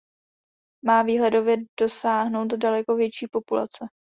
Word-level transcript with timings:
Má 0.85 1.01
výhledově 1.03 1.57
dosáhnout 1.79 2.53
daleko 2.53 2.95
větší 2.95 3.27
populace. 3.27 3.85